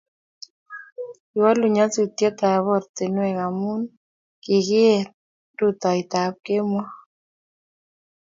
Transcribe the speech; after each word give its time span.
kiwolu 1.29 1.65
nyasutietab 1.75 2.63
ortinwek 2.77 3.37
amu 3.47 3.71
kikiet 4.43 5.09
rutoitab 5.57 6.33
kemou 6.45 6.87